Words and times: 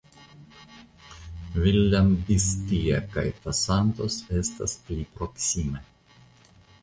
Villambistia 1.65 2.97
kaj 3.13 3.25
Tosantos 3.43 4.17
estas 4.39 4.75
pli 4.87 4.97
proksime. 5.19 5.85